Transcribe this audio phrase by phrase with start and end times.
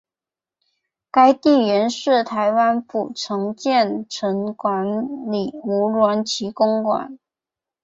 [1.11, 7.19] 该地原是台湾府城建城总理吴鸾旗公馆。